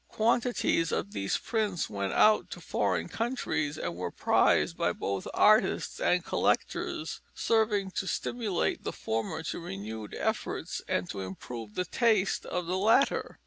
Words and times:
Quantities 0.07 0.91
of 0.91 1.11
these 1.11 1.37
prints 1.37 1.87
went 1.87 2.11
out 2.11 2.49
to 2.49 2.59
foreign 2.59 3.07
countries 3.07 3.77
and 3.77 3.95
were 3.95 4.09
prized 4.09 4.75
by 4.75 4.91
both 4.91 5.27
artists 5.31 5.99
and 5.99 6.25
collectors, 6.25 7.21
serving 7.35 7.91
to 7.91 8.07
stimulate 8.07 8.83
the 8.83 8.93
former 8.93 9.43
to 9.43 9.59
renewed 9.59 10.15
efforts 10.15 10.81
and 10.87 11.07
to 11.11 11.21
improve 11.21 11.75
the 11.75 11.85
taste 11.85 12.47
of 12.47 12.65
the 12.65 12.79
latter. 12.79 13.37